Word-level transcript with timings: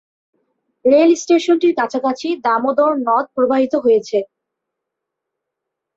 Rail 0.85 1.11
স্টেশনটির 1.15 1.73
কাছাকাছি 1.79 2.27
দামোদর 2.45 2.91
নদ 3.07 3.25
প্রবাহিত 3.35 3.73
হয়েছে। 3.85 4.17